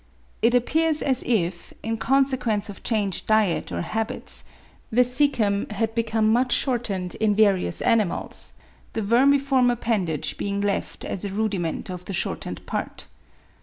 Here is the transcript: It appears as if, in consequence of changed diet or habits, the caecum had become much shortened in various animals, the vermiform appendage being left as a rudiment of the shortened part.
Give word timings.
It 0.41 0.55
appears 0.55 1.03
as 1.03 1.21
if, 1.27 1.75
in 1.83 1.95
consequence 1.97 2.69
of 2.69 2.81
changed 2.81 3.27
diet 3.27 3.71
or 3.71 3.83
habits, 3.83 4.43
the 4.91 5.03
caecum 5.03 5.69
had 5.69 5.93
become 5.93 6.33
much 6.33 6.53
shortened 6.53 7.13
in 7.21 7.35
various 7.35 7.83
animals, 7.83 8.53
the 8.93 9.03
vermiform 9.03 9.69
appendage 9.69 10.39
being 10.39 10.59
left 10.59 11.05
as 11.05 11.23
a 11.23 11.29
rudiment 11.29 11.91
of 11.91 12.05
the 12.05 12.13
shortened 12.13 12.65
part. 12.65 13.05